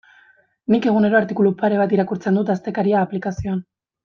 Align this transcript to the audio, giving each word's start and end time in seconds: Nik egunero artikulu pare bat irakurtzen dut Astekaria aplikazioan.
Nik 0.75 0.87
egunero 0.91 1.19
artikulu 1.19 1.51
pare 1.59 1.77
bat 1.83 1.93
irakurtzen 1.99 2.41
dut 2.41 2.51
Astekaria 2.55 3.05
aplikazioan. 3.07 3.63